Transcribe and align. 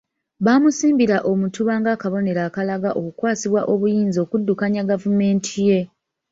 Bamusimbira 0.45 1.17
omutuba 1.31 1.73
ng’akabonero 1.79 2.41
akalaga 2.47 2.89
okukwasibwa 2.99 3.61
obuyinza 3.73 4.17
okuddukanya 4.25 4.81
gavumenti 4.91 5.57
ye. 5.69 5.79